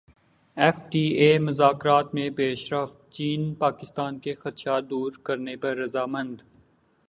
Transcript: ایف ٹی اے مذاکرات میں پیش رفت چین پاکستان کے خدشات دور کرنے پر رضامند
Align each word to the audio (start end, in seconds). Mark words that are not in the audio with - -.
ایف 0.57 0.77
ٹی 0.91 1.03
اے 1.19 1.27
مذاکرات 1.39 2.13
میں 2.15 2.29
پیش 2.29 2.61
رفت 2.73 2.97
چین 3.11 3.53
پاکستان 3.55 4.19
کے 4.19 4.33
خدشات 4.33 4.89
دور 4.89 5.11
کرنے 5.23 5.55
پر 5.55 5.77
رضامند 5.77 6.41